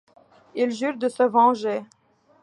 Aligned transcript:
Il 0.55 0.71
jure 0.71 0.97
de 0.97 1.07
se 1.07 1.21
venger. 1.21 1.83